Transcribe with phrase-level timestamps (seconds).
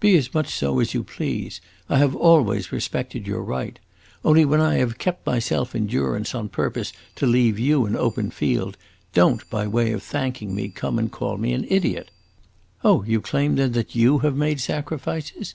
[0.00, 3.78] Be as much so as you please; I have always respected your right.
[4.22, 8.30] Only when I have kept myself in durance on purpose to leave you an open
[8.30, 8.76] field,
[9.14, 12.10] don't, by way of thanking me, come and call me an idiot."
[12.84, 15.54] "Oh, you claim then that you have made sacrifices?"